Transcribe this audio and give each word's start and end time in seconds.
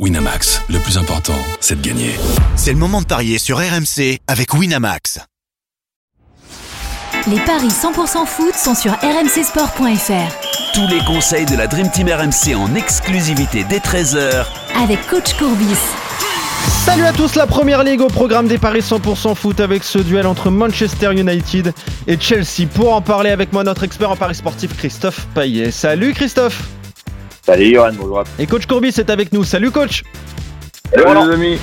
Winamax, 0.00 0.60
le 0.70 0.80
plus 0.80 0.98
important, 0.98 1.38
c'est 1.60 1.80
de 1.80 1.86
gagner. 1.86 2.10
C'est 2.56 2.72
le 2.72 2.78
moment 2.78 3.00
de 3.00 3.06
parier 3.06 3.38
sur 3.38 3.58
RMC 3.58 4.18
avec 4.26 4.52
Winamax. 4.52 5.20
Les 7.28 7.38
paris 7.38 7.68
100% 7.68 8.26
foot 8.26 8.54
sont 8.56 8.74
sur 8.74 8.90
rmcsport.fr. 8.90 10.74
Tous 10.74 10.88
les 10.88 10.98
conseils 11.04 11.46
de 11.46 11.54
la 11.54 11.68
Dream 11.68 11.88
Team 11.92 12.08
RMC 12.08 12.56
en 12.56 12.74
exclusivité 12.74 13.64
dès 13.70 13.78
13h 13.78 14.44
Avec 14.82 14.98
coach 15.06 15.34
Courbis. 15.34 15.78
Salut 16.84 17.04
à 17.04 17.12
tous, 17.12 17.36
la 17.36 17.46
première 17.46 17.84
ligue 17.84 18.00
au 18.00 18.08
programme 18.08 18.48
des 18.48 18.58
paris 18.58 18.80
100% 18.80 19.36
foot 19.36 19.60
avec 19.60 19.84
ce 19.84 20.00
duel 20.00 20.26
entre 20.26 20.50
Manchester 20.50 21.12
United 21.12 21.72
et 22.08 22.18
Chelsea. 22.18 22.66
Pour 22.74 22.94
en 22.94 23.00
parler 23.00 23.30
avec 23.30 23.52
moi, 23.52 23.62
notre 23.62 23.84
expert 23.84 24.10
en 24.10 24.16
paris 24.16 24.34
sportif 24.34 24.76
Christophe 24.76 25.28
Paillet. 25.36 25.70
Salut 25.70 26.14
Christophe 26.14 26.64
Salut 27.46 27.74
Johan, 27.74 27.92
bonjour. 27.98 28.24
Et 28.38 28.46
coach 28.46 28.64
Courbis 28.64 28.94
est 28.96 29.10
avec 29.10 29.30
nous. 29.30 29.44
Salut 29.44 29.70
coach 29.70 30.02
Salut 30.90 31.28
les 31.28 31.34
amis 31.34 31.58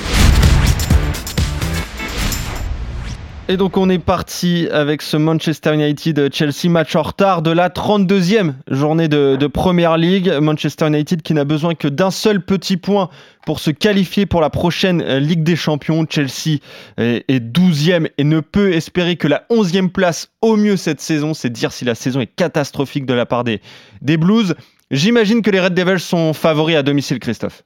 Et 3.48 3.58
donc 3.58 3.78
on 3.78 3.90
est 3.90 3.98
parti 3.98 4.68
avec 4.72 5.02
ce 5.02 5.18
Manchester 5.18 5.74
United-Chelsea 5.74 6.70
match 6.70 6.96
en 6.96 7.02
retard 7.02 7.42
de 7.42 7.50
la 7.50 7.70
32e 7.70 8.54
journée 8.70 9.08
de, 9.08 9.36
de 9.40 9.48
Première 9.48 9.98
Ligue. 9.98 10.32
Manchester 10.40 10.86
United 10.86 11.24
qui 11.24 11.34
n'a 11.34 11.46
besoin 11.46 11.74
que 11.74 11.88
d'un 11.88 12.12
seul 12.12 12.46
petit 12.46 12.78
point 12.78 13.10
pour 13.48 13.60
se 13.60 13.72
qualifier 13.72 14.28
pour 14.28 14.42
la 14.42 14.52
prochaine 14.52 15.04
Ligue 15.18 15.42
des 15.42 15.56
Champions. 15.56 16.06
Chelsea 16.08 16.60
est, 16.98 17.26
est 17.28 17.40
12e 17.40 18.08
et 18.20 18.24
ne 18.24 18.40
peut 18.40 18.72
espérer 18.72 19.16
que 19.16 19.28
la 19.28 19.46
11e 19.50 19.90
place 19.90 20.30
au 20.44 20.58
mieux 20.58 20.78
cette 20.78 21.02
saison. 21.02 21.34
C'est 21.34 21.50
dire 21.50 21.72
si 21.72 21.86
la 21.86 21.96
saison 21.96 22.22
est 22.22 22.28
catastrophique 22.28 23.08
de 23.08 23.16
la 23.16 23.26
part 23.26 23.44
des, 23.44 23.62
des 24.04 24.18
Blues. 24.18 24.54
J'imagine 24.92 25.42
que 25.42 25.50
les 25.50 25.62
Red 25.62 25.74
Devils 25.74 26.02
sont 26.02 26.34
favoris 26.34 26.76
à 26.76 26.84
domicile, 26.84 27.20
Christophe. 27.20 27.64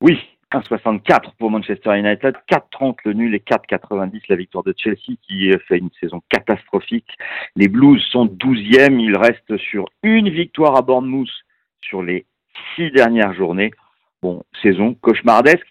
Oui, 0.00 0.18
1,64 0.52 1.36
pour 1.38 1.52
Manchester 1.52 1.96
United, 1.96 2.34
4,30 2.50 2.96
le 3.04 3.12
nul 3.12 3.34
et 3.36 3.38
4,90 3.38 4.22
la 4.28 4.34
victoire 4.34 4.64
de 4.64 4.74
Chelsea 4.76 5.16
qui 5.22 5.52
fait 5.68 5.78
une 5.78 5.90
saison 6.00 6.20
catastrophique. 6.30 7.16
Les 7.54 7.68
Blues 7.68 8.02
sont 8.10 8.26
12e, 8.26 8.98
ils 8.98 9.16
restent 9.16 9.56
sur 9.56 9.84
une 10.02 10.28
victoire 10.30 10.76
à 10.76 10.82
Bournemouth 10.82 11.30
sur 11.80 12.02
les 12.02 12.26
six 12.74 12.90
dernières 12.90 13.32
journées. 13.34 13.70
Bon, 14.20 14.42
saison 14.62 14.94
cauchemardesque. 14.94 15.66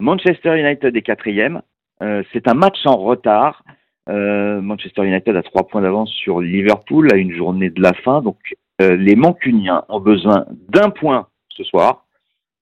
Manchester 0.00 0.58
United 0.58 0.96
est 0.96 1.02
quatrième. 1.02 1.60
Euh, 2.02 2.22
c'est 2.32 2.48
un 2.48 2.54
match 2.54 2.78
en 2.86 2.96
retard. 2.96 3.62
Euh, 4.08 4.62
Manchester 4.62 5.06
United 5.06 5.36
a 5.36 5.42
trois 5.42 5.66
points 5.66 5.82
d'avance 5.82 6.10
sur 6.10 6.40
Liverpool 6.40 7.12
à 7.12 7.16
une 7.16 7.32
journée 7.32 7.68
de 7.68 7.82
la 7.82 7.92
fin, 7.92 8.22
donc 8.22 8.38
euh, 8.80 8.96
les 8.96 9.14
Mancuniens 9.14 9.84
ont 9.88 10.00
besoin 10.00 10.46
d'un 10.68 10.90
point 10.90 11.28
ce 11.50 11.64
soir 11.64 12.06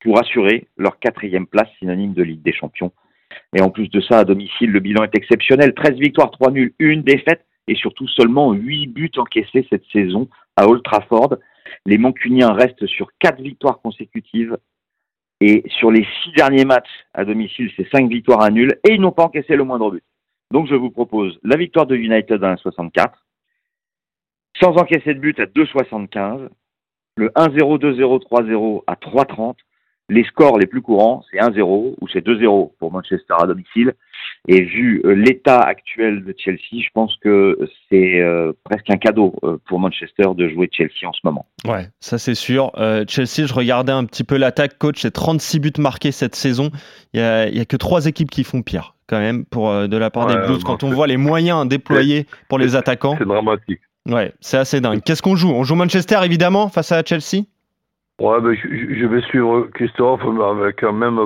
pour 0.01 0.19
assurer 0.19 0.67
leur 0.77 0.99
quatrième 0.99 1.47
place 1.47 1.69
synonyme 1.79 2.13
de 2.13 2.23
Ligue 2.23 2.43
des 2.43 2.53
Champions. 2.53 2.93
Et 3.57 3.63
en 3.63 3.71
plus 3.71 3.89
de 3.89 4.01
ça, 4.01 4.19
à 4.19 4.25
domicile, 4.25 4.71
le 4.71 4.81
bilan 4.81 5.05
est 5.05 5.17
exceptionnel. 5.17 5.75
13 5.75 5.95
victoires, 5.99 6.31
3 6.31 6.51
nuls, 6.51 6.75
une 6.79 7.03
défaite 7.03 7.47
et 7.69 7.75
surtout 7.75 8.09
seulement 8.09 8.53
8 8.53 8.89
buts 8.89 9.11
encaissés 9.17 9.67
cette 9.71 9.85
saison 9.93 10.29
à 10.57 10.67
Old 10.67 10.83
Trafford. 10.83 11.37
Les 11.87 11.99
Mancuniens 11.99 12.53
restent 12.53 12.87
sur 12.87 13.09
4 13.21 13.41
victoires 13.41 13.81
consécutives 13.81 14.59
et 15.41 15.65
sur 15.79 15.91
les 15.91 16.07
6 16.25 16.33
derniers 16.37 16.65
matchs 16.65 16.91
à 17.15 17.25
domicile, 17.25 17.71
c'est 17.77 17.89
5 17.91 18.09
victoires 18.09 18.43
à 18.43 18.51
nul 18.51 18.79
et 18.89 18.95
ils 18.95 19.01
n'ont 19.01 19.13
pas 19.13 19.25
encaissé 19.25 19.57
le 19.57 19.65
moindre 19.65 19.91
but. 19.91 20.05
Donc 20.53 20.69
je 20.69 20.75
vous 20.75 20.91
propose 20.91 21.39
la 21.43 21.57
victoire 21.57 21.87
de 21.87 21.97
United 21.97 22.43
à 22.45 22.55
1,64 22.55 23.13
sans 24.61 24.77
encaisser 24.77 25.15
de 25.15 25.21
but 25.21 25.39
à 25.41 25.45
2,75. 25.45 26.49
Le 27.17 27.29
1-0, 27.29 27.79
2-0, 27.79 28.23
3-0 28.23 28.83
à 28.87 28.95
3,30. 28.95 29.55
Les 30.09 30.25
scores 30.25 30.59
les 30.59 30.67
plus 30.67 30.83
courants, 30.83 31.25
c'est 31.31 31.39
1-0 31.39 31.95
ou 32.01 32.09
c'est 32.13 32.27
2-0 32.27 32.73
pour 32.79 32.93
Manchester 32.93 33.35
à 33.39 33.47
domicile. 33.47 33.95
Et 34.49 34.63
vu 34.63 35.01
euh, 35.05 35.13
l'état 35.15 35.61
actuel 35.61 36.25
de 36.25 36.35
Chelsea, 36.37 36.83
je 36.83 36.89
pense 36.93 37.17
que 37.19 37.59
c'est 37.89 38.21
euh, 38.21 38.53
presque 38.65 38.91
un 38.91 38.97
cadeau 38.97 39.35
euh, 39.45 39.59
pour 39.67 39.79
Manchester 39.79 40.25
de 40.37 40.49
jouer 40.49 40.69
Chelsea 40.73 41.07
en 41.07 41.13
ce 41.13 41.21
moment. 41.23 41.47
Ouais, 41.67 41.89
ça 42.01 42.19
c'est 42.19 42.35
sûr. 42.35 42.73
Euh, 42.77 43.05
Chelsea, 43.09 43.47
je 43.47 43.55
regardais 43.55 43.93
un 43.93 44.05
petit 44.05 44.25
peu 44.25 44.37
l'attaque, 44.37 44.77
coach, 44.79 45.01
c'est 45.01 45.13
36 45.13 45.61
buts 45.61 45.73
marqués 45.79 46.13
cette 46.13 46.35
saison. 46.35 46.71
Il 47.15 47.21
n'y 47.21 47.27
a, 47.27 47.43
a, 47.43 47.65
que 47.65 47.77
trois 47.77 48.07
équipes 48.07 48.31
qui 48.31 48.45
font 48.45 48.63
pire 48.63 48.97
quand 49.07 49.21
même 49.21 49.45
pour, 49.45 49.71
de 49.71 49.97
la 49.97 50.11
part 50.11 50.27
ouais, 50.27 50.35
des 50.35 50.47
Blues. 50.47 50.65
Quand 50.65 50.83
on 50.83 50.91
voit 50.91 51.07
les 51.07 51.19
moyens 51.19 51.67
déployés 51.69 52.27
pour 52.49 52.59
les 52.59 52.77
attaquants. 52.77 53.15
C'est 53.19 53.27
dramatique. 53.27 53.81
Ouais, 54.09 54.33
c'est 54.41 54.59
assez 54.59 54.81
dingue. 54.81 55.01
Qu'est-ce 55.05 55.23
qu'on 55.23 55.37
joue? 55.37 55.51
On 55.51 55.63
joue 55.63 55.75
Manchester 55.75 56.19
évidemment 56.25 56.69
face 56.69 56.93
à 56.93 57.03
Chelsea? 57.05 57.45
Ouais, 58.21 58.41
ben, 58.41 58.55
je, 58.55 58.69
je, 58.69 59.07
vais 59.07 59.21
suivre 59.23 59.69
Christophe 59.75 60.23
avec 60.23 60.81
quand 60.81 60.93
même 60.93 61.19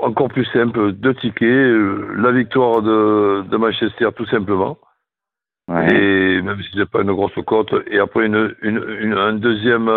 encore 0.00 0.28
plus 0.28 0.44
simple, 0.46 0.92
deux 0.92 1.14
tickets, 1.14 1.72
la 2.16 2.32
victoire 2.32 2.82
de, 2.82 3.42
de 3.48 3.56
Manchester 3.56 4.08
tout 4.16 4.26
simplement. 4.26 4.78
Ouais. 5.68 5.86
Et 5.94 6.42
même 6.42 6.60
si 6.62 6.68
c'est 6.74 6.90
pas 6.90 7.02
une 7.02 7.12
grosse 7.12 7.32
cote, 7.46 7.72
et 7.90 7.98
après 7.98 8.26
une, 8.26 8.54
une, 8.62 8.84
une, 9.00 9.14
un 9.14 9.32
deuxième 9.34 9.88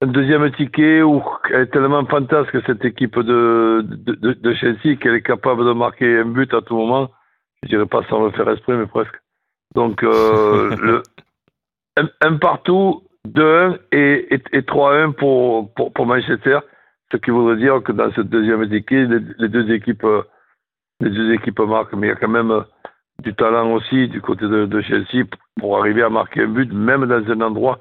un 0.00 0.06
deuxième 0.06 0.50
ticket 0.52 1.02
où 1.02 1.22
elle 1.50 1.62
est 1.62 1.66
tellement 1.72 2.04
fantasque 2.06 2.56
cette 2.66 2.84
équipe 2.84 3.18
de, 3.18 3.84
de, 3.84 4.32
de 4.34 4.54
Chelsea 4.54 4.96
qu'elle 5.00 5.14
est 5.14 5.22
capable 5.22 5.64
de 5.64 5.72
marquer 5.72 6.18
un 6.18 6.26
but 6.26 6.54
à 6.54 6.60
tout 6.60 6.76
moment. 6.76 7.10
Je 7.64 7.68
dirais 7.70 7.86
pas 7.86 8.02
sans 8.08 8.24
le 8.24 8.30
faire 8.30 8.48
esprit, 8.48 8.74
mais 8.74 8.86
presque. 8.86 9.16
Donc, 9.74 10.02
euh, 10.02 10.74
le, 10.80 11.02
un, 11.96 12.08
un, 12.20 12.36
partout, 12.36 13.02
2-1 13.28 13.78
et, 13.92 14.34
et, 14.34 14.42
et 14.52 14.60
3-1 14.62 15.12
pour, 15.12 15.72
pour, 15.74 15.92
pour, 15.92 16.06
Manchester. 16.06 16.58
Ce 17.10 17.16
qui 17.16 17.30
voudrait 17.30 17.56
dire 17.56 17.82
que 17.82 17.92
dans 17.92 18.12
cette 18.12 18.28
deuxième 18.28 18.62
équipe, 18.72 19.08
les, 19.08 19.20
les, 19.38 19.48
deux 19.48 19.70
équipes, 19.72 20.06
les 21.00 21.10
deux 21.10 21.32
équipes 21.32 21.60
marquent. 21.60 21.94
Mais 21.94 22.08
il 22.08 22.10
y 22.10 22.12
a 22.12 22.16
quand 22.16 22.28
même 22.28 22.64
du 23.22 23.34
talent 23.34 23.72
aussi 23.72 24.08
du 24.08 24.20
côté 24.20 24.46
de, 24.46 24.66
de 24.66 24.80
Chelsea 24.82 25.24
pour 25.58 25.78
arriver 25.78 26.02
à 26.02 26.10
marquer 26.10 26.42
un 26.42 26.48
but, 26.48 26.72
même 26.72 27.06
dans 27.06 27.30
un 27.30 27.40
endroit 27.40 27.78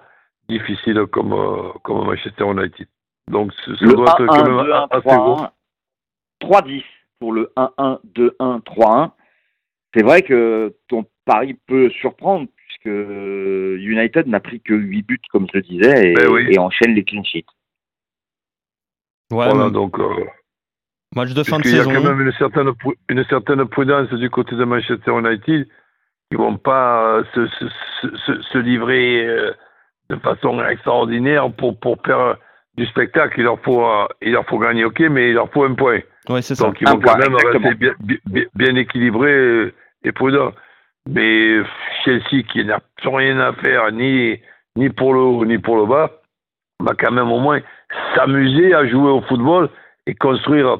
difficile 0.50 1.06
comme, 1.12 1.36
comme 1.84 2.06
Manchester 2.06 2.46
United. 2.46 2.88
Donc, 3.30 3.52
ce 3.66 3.86
doit 3.86 4.06
être 4.06 4.26
quand 4.26 4.46
même 4.46 4.66
2, 4.66 4.74
1, 4.74 4.88
assez 4.90 5.02
3, 5.02 5.18
gros. 5.18 5.42
3-10 6.42 6.84
pour 7.20 7.34
le 7.34 7.52
1-1, 7.58 8.00
2-1, 8.16 8.62
3-1. 8.64 9.12
C'est 9.94 10.03
vrai 10.03 10.22
que 10.22 10.74
ton 10.88 11.06
pari 11.28 11.56
peut 11.68 11.90
surprendre 11.92 12.48
puisque 12.56 12.86
United 12.88 14.28
n'a 14.28 14.40
pris 14.40 14.62
que 14.62 14.74
8 14.74 15.02
buts, 15.04 15.20
comme 15.32 15.46
je 15.54 15.58
le 15.58 15.64
disais, 15.64 16.12
et, 16.12 16.14
ben 16.16 16.30
oui. 16.30 16.48
et 16.50 16.58
enchaîne 16.58 16.96
les 16.96 17.04
clean 17.04 17.24
sheets. 17.24 17.46
Ouais, 19.32 19.50
voilà, 19.50 19.70
donc. 19.70 20.00
Euh, 20.00 20.26
match 21.16 21.34
de 21.34 21.44
fin 21.44 21.60
de 21.60 21.66
il 21.66 21.72
saison. 21.72 21.90
Il 21.90 21.94
y 21.94 21.98
a 21.98 22.02
quand 22.02 22.10
même 22.10 22.22
une 22.22 22.34
certaine, 22.34 22.72
une 23.10 23.24
certaine 23.26 23.66
prudence 23.66 24.10
du 24.10 24.30
côté 24.30 24.56
de 24.56 24.64
Manchester 24.64 25.12
United. 25.12 25.68
Ils 26.32 26.38
vont 26.38 26.58
pas 26.58 27.22
se, 27.34 27.48
se, 27.48 27.66
se, 28.26 28.42
se 28.42 28.58
livrer 28.58 29.26
euh, 29.28 29.52
de 30.09 30.16
façon 30.18 30.62
extraordinaire 30.66 31.52
pour, 31.54 31.80
pour 31.80 31.98
faire 32.06 32.38
du 32.78 32.86
spectacle. 32.86 33.40
Il 33.40 33.44
leur, 33.44 33.59
faut, 33.62 33.86
il 34.22 34.32
leur 34.32 34.46
faut 34.46 34.59
gagner, 34.59 34.86
ok, 34.86 35.00
mais 35.09 35.30
il 35.30 35.34
leur 35.34 35.52
faut 35.52 35.64
un 35.64 35.74
point. 35.74 36.00
Ouais, 36.30 36.42
c'est 36.42 36.56
ça. 36.56 36.66
Donc 36.66 36.80
ils 36.82 36.88
vont 36.88 36.96
un 36.96 37.00
quand 37.00 37.18
point, 37.18 37.30
même 37.30 37.36
rester 37.36 37.76
bien, 37.76 37.94
bien, 38.26 38.46
bien 38.56 38.76
équilibrés 38.76 39.74
et 40.04 40.12
prudents. 40.12 40.54
Mais 41.09 41.57
Chelsea, 42.03 42.44
qui 42.51 42.66
n'a 42.66 42.79
plus 42.97 43.09
rien 43.09 43.40
à 43.40 43.53
faire, 43.53 43.91
ni, 43.91 44.40
ni 44.75 44.90
pour 44.90 45.13
le 45.13 45.19
haut, 45.19 45.45
ni 45.45 45.57
pour 45.57 45.78
le 45.78 45.85
bas, 45.85 46.12
va 46.79 46.94
quand 46.94 47.12
même 47.12 47.31
au 47.31 47.40
moins 47.40 47.59
s'amuser 48.16 48.73
à 48.73 48.88
jouer 48.88 49.12
au 49.12 49.22
football 49.22 49.69
et 50.06 50.13
construire 50.16 50.79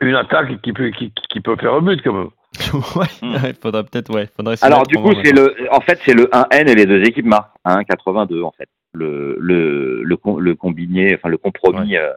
une 0.00 0.14
attaque 0.14 0.60
qui 0.62 0.72
peut, 0.72 0.90
qui, 0.90 1.12
qui 1.28 1.40
peut 1.40 1.56
faire 1.56 1.74
un 1.74 1.82
but 1.82 2.00
quand 2.02 2.12
même. 2.12 2.30
ouais, 2.96 3.06
il 3.22 3.54
faudrait 3.60 3.84
peut-être, 3.84 4.14
ouais, 4.14 4.28
faudrait 4.36 4.56
Alors 4.62 4.86
du 4.86 4.96
coup, 4.96 5.12
c'est 5.24 5.32
le, 5.32 5.54
en 5.70 5.80
fait, 5.80 5.98
c'est 6.04 6.14
le 6.14 6.24
1N 6.24 6.68
et 6.68 6.74
les 6.74 6.86
deux 6.86 7.02
équipes 7.02 7.26
marquent, 7.26 7.54
hein, 7.64 7.82
82 7.84 8.42
en 8.42 8.50
fait, 8.52 8.68
le, 8.92 9.36
le, 9.40 10.02
le, 10.02 10.18
le 10.38 10.54
combiné, 10.54 11.14
enfin 11.14 11.28
le 11.28 11.38
compromis. 11.38 11.92
Ouais. 11.92 11.98
Euh, 11.98 12.12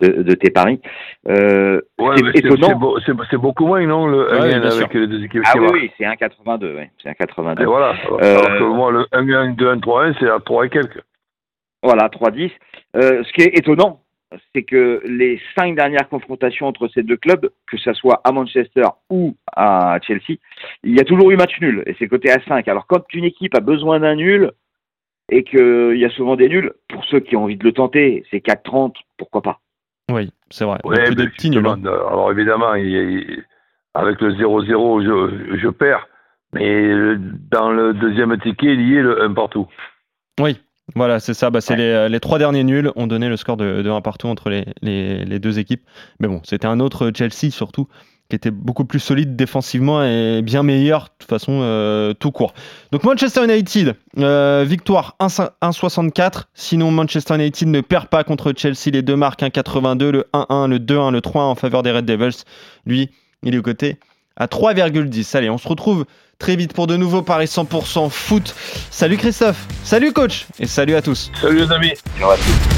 de, 0.00 0.22
de, 0.22 0.34
tes 0.34 0.50
paris. 0.50 0.80
Euh, 1.28 1.80
ouais, 1.98 2.16
c'est 2.34 2.46
étonnant. 2.46 2.96
C'est 3.30 3.36
beaucoup 3.36 3.66
moins, 3.66 3.84
non, 3.86 4.06
le 4.06 4.30
ouais, 4.30 4.54
1 4.54 4.62
avec 4.62 4.94
les 4.94 5.06
deux 5.06 5.24
équipes 5.24 5.42
Ah 5.46 5.52
qui 5.52 5.58
oui, 5.58 5.90
c'est 5.98 6.04
1,82. 6.04 6.76
Ouais, 6.76 6.90
c'est 7.02 7.10
1,82. 7.10 7.62
Et 7.62 7.64
voilà. 7.64 7.94
Euh, 8.10 8.38
Alors 8.38 8.58
que 8.58 8.64
moi, 8.64 8.92
le 8.92 9.06
1 9.12 9.28
1 9.28 9.50
2 9.52 9.68
1 9.68 9.78
3 9.80 10.04
1 10.04 10.14
c'est 10.20 10.30
à 10.30 10.38
3 10.40 10.66
et 10.66 10.70
quelques. 10.70 11.02
Voilà, 11.82 12.08
3,10. 12.08 12.50
Euh, 12.96 13.22
ce 13.22 13.32
qui 13.32 13.42
est 13.42 13.56
étonnant, 13.56 14.00
c'est 14.54 14.62
que 14.62 15.00
les 15.06 15.40
cinq 15.56 15.76
dernières 15.76 16.08
confrontations 16.08 16.66
entre 16.66 16.88
ces 16.88 17.02
deux 17.02 17.16
clubs, 17.16 17.50
que 17.70 17.76
ce 17.78 17.92
soit 17.94 18.20
à 18.24 18.32
Manchester 18.32 18.84
ou 19.10 19.36
à 19.54 19.98
Chelsea, 20.02 20.38
il 20.82 20.96
y 20.96 21.00
a 21.00 21.04
toujours 21.04 21.30
eu 21.30 21.36
match 21.36 21.58
nul, 21.60 21.82
et 21.86 21.94
c'est 21.98 22.08
coté 22.08 22.30
à 22.30 22.42
5. 22.46 22.66
Alors 22.68 22.86
quand 22.86 23.02
une 23.14 23.24
équipe 23.24 23.54
a 23.54 23.60
besoin 23.60 24.00
d'un 24.00 24.16
nul, 24.16 24.50
et 25.30 25.44
qu'il 25.44 25.96
y 25.96 26.04
a 26.04 26.10
souvent 26.10 26.36
des 26.36 26.48
nuls, 26.48 26.72
pour 26.88 27.04
ceux 27.04 27.20
qui 27.20 27.36
ont 27.36 27.44
envie 27.44 27.56
de 27.56 27.64
le 27.64 27.72
tenter, 27.72 28.24
c'est 28.30 28.38
4,30, 28.38 28.94
pourquoi 29.18 29.42
pas? 29.42 29.60
Oui, 30.10 30.30
c'est 30.50 30.64
vrai. 30.64 30.78
Ouais, 30.84 31.04
plus 31.06 31.14
des 31.14 31.28
petits 31.28 31.50
nuls. 31.50 31.66
Hein. 31.66 31.80
Alors 31.84 32.30
évidemment, 32.30 32.74
il, 32.74 32.86
il, 32.86 33.44
avec 33.94 34.20
le 34.20 34.32
0-0, 34.34 35.02
je, 35.04 35.58
je, 35.58 35.68
perds. 35.68 36.06
Mais 36.52 37.16
dans 37.50 37.70
le 37.70 37.92
deuxième 37.92 38.38
ticket, 38.40 38.74
il 38.74 38.88
y 38.88 38.96
est 38.96 39.02
le 39.02 39.22
1 39.22 39.34
partout. 39.34 39.66
Oui, 40.40 40.58
Voilà, 40.94 41.20
c'est 41.20 41.34
ça. 41.34 41.50
Bah, 41.50 41.60
c'est 41.60 41.76
les, 41.76 42.08
les, 42.08 42.20
trois 42.20 42.38
derniers 42.38 42.64
nuls 42.64 42.90
ont 42.96 43.06
donné 43.06 43.28
le 43.28 43.36
score 43.36 43.56
de, 43.56 43.82
de 43.82 43.90
1 43.90 44.00
partout 44.00 44.28
entre 44.28 44.48
les, 44.48 44.64
les, 44.80 45.24
les 45.24 45.38
deux 45.38 45.58
équipes. 45.58 45.82
Mais 46.20 46.28
bon, 46.28 46.40
c'était 46.44 46.66
un 46.66 46.80
autre 46.80 47.10
Chelsea 47.14 47.50
surtout 47.50 47.88
qui 48.28 48.36
était 48.36 48.50
beaucoup 48.50 48.84
plus 48.84 49.00
solide 49.00 49.36
défensivement 49.36 50.04
et 50.04 50.42
bien 50.42 50.62
meilleur 50.62 51.04
de 51.04 51.08
toute 51.18 51.30
façon 51.30 51.60
euh, 51.62 52.12
tout 52.12 52.30
court. 52.30 52.52
Donc 52.92 53.04
Manchester 53.04 53.44
United, 53.44 53.94
euh, 54.18 54.64
victoire 54.66 55.16
1,64. 55.20 56.44
Sinon 56.54 56.90
Manchester 56.90 57.36
United 57.36 57.68
ne 57.68 57.80
perd 57.80 58.08
pas 58.08 58.24
contre 58.24 58.52
Chelsea. 58.56 58.90
Les 58.92 59.02
deux 59.02 59.16
marques 59.16 59.42
1,82, 59.42 60.10
le 60.10 60.26
1-1, 60.34 60.68
le 60.68 60.78
2-1, 60.78 61.12
le 61.12 61.20
3-1 61.20 61.38
en 61.38 61.54
faveur 61.54 61.82
des 61.82 61.92
Red 61.92 62.04
Devils. 62.04 62.44
Lui, 62.84 63.10
il 63.42 63.54
est 63.54 63.58
au 63.58 63.62
côté 63.62 63.96
à 64.36 64.46
3,10. 64.46 65.36
Allez, 65.36 65.48
on 65.48 65.58
se 65.58 65.68
retrouve 65.68 66.04
très 66.38 66.56
vite 66.56 66.74
pour 66.74 66.86
de 66.86 66.96
nouveaux 66.96 67.22
paris 67.22 67.46
100% 67.46 68.10
foot. 68.10 68.54
Salut 68.90 69.16
Christophe, 69.16 69.66
salut 69.82 70.12
coach 70.12 70.46
et 70.60 70.66
salut 70.66 70.94
à 70.94 71.02
tous. 71.02 71.30
Salut 71.40 71.58
les 71.58 71.72
amis. 71.72 71.92
Salut 72.18 72.32
à 72.32 72.36
tous. 72.36 72.77